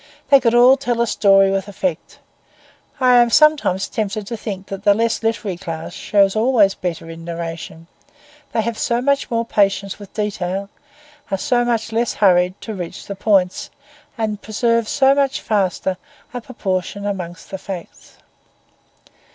[0.31, 2.17] They could all tell a story with effect.
[2.99, 7.23] I am sometimes tempted to think that the less literary class show always better in
[7.23, 7.85] narration;
[8.51, 10.71] they have so much more patience with detail,
[11.29, 13.69] are so much less hurried to reach the points,
[14.17, 15.97] and preserve so much juster
[16.33, 18.17] a proportion among the facts.